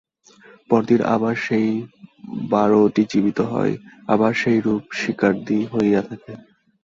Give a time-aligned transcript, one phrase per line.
[0.69, 1.67] পরদিন আবার সেই
[2.51, 3.73] বরাহটি জীবিত হয়,
[4.07, 6.33] আবার সেইরূপ শিকারাদি হইয়া থাকে।